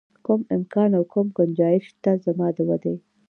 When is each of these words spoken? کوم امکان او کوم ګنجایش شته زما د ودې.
کوم 0.25 0.41
امکان 0.55 0.89
او 0.97 1.03
کوم 1.13 1.27
ګنجایش 1.37 1.85
شته 1.91 2.11
زما 2.25 2.47
د 2.55 2.57
ودې. 2.67 2.95